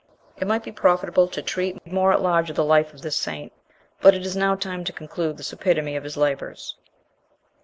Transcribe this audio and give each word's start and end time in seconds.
It 0.35 0.47
might 0.47 0.63
be 0.63 0.71
profitable 0.71 1.27
to 1.27 1.43
treat 1.43 1.85
more 1.85 2.11
at 2.11 2.23
large 2.23 2.49
of 2.49 2.55
the 2.55 2.63
life 2.65 2.91
of 2.91 3.03
this 3.03 3.15
saint, 3.15 3.53
but 4.01 4.15
it 4.15 4.25
is 4.25 4.35
now 4.35 4.55
time 4.55 4.83
to 4.85 4.91
conclude 4.91 5.37
this 5.37 5.53
epitome 5.53 5.95
of 5.95 6.03
his 6.05 6.17
labours. 6.17 6.75